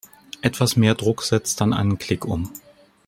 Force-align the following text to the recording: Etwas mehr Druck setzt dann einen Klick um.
Etwas 0.41 0.77
mehr 0.77 0.95
Druck 0.95 1.21
setzt 1.21 1.61
dann 1.61 1.73
einen 1.73 1.99
Klick 1.99 2.25
um. 2.25 2.51